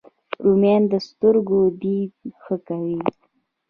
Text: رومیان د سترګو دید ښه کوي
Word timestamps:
رومیان 0.43 0.83
د 0.91 0.93
سترګو 1.07 1.59
دید 1.81 2.13
ښه 2.41 2.55
کوي 2.67 2.97